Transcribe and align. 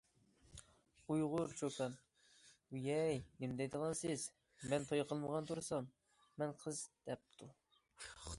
ئۇيغۇر 1.15 1.51
چوكان: 1.59 1.93
ۋىيەي، 2.77 3.21
نېمە 3.43 3.59
دەيدىغانسىز، 3.61 4.25
مەن 4.73 4.89
توي 4.93 5.05
قىلمىغان 5.13 5.51
تۇرسام، 5.53 5.93
مەن 6.43 6.57
قىز- 6.65 6.83
دەپتۇ. 7.13 7.53